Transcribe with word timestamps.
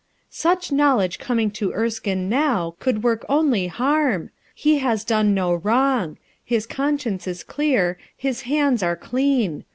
"Such 0.31 0.71
knowledge 0.71 1.19
coming 1.19 1.51
to 1.51 1.73
Erskine 1.73 2.27
now, 2.27 2.73
could 2.79 3.03
work 3.03 3.23
only 3.29 3.67
harm, 3.67 4.31
He 4.55 4.79
has 4.79 5.03
done 5.05 5.35
no 5.35 5.53
wrong; 5.53 6.17
his 6.43 6.65
conscience 6.65 7.27
Ls 7.27 7.43
clear, 7.43 7.99
his 8.17 8.41
hands 8.49 8.81
are 8.81 8.95
clean. 8.95 9.63